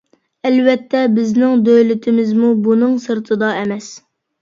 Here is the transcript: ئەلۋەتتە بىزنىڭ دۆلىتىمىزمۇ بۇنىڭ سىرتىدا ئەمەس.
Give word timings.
ئەلۋەتتە 0.49 1.01
بىزنىڭ 1.19 1.63
دۆلىتىمىزمۇ 1.69 2.53
بۇنىڭ 2.67 2.99
سىرتىدا 3.07 3.55
ئەمەس. 3.63 3.97